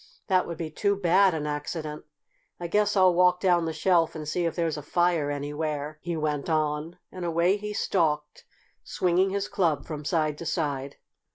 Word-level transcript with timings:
"That 0.25 0.47
would 0.47 0.57
be 0.57 0.71
too 0.71 0.95
bad 0.95 1.35
an 1.35 1.45
accident. 1.45 2.05
I 2.59 2.65
guess 2.65 2.97
I'll 2.97 3.13
walk 3.13 3.39
down 3.39 3.65
the 3.65 3.71
shelf 3.71 4.15
and 4.15 4.27
see 4.27 4.45
if 4.45 4.55
there's 4.55 4.75
a 4.75 4.81
fire 4.81 5.29
anywhere," 5.29 5.99
he 6.01 6.17
went 6.17 6.49
on, 6.49 6.97
and 7.11 7.23
away 7.23 7.55
he 7.57 7.71
stalked, 7.71 8.43
swinging 8.83 9.29
his 9.29 9.47
club 9.47 9.85
from 9.85 10.03
side 10.03 10.39
to 10.39 10.45
side. 10.47 10.95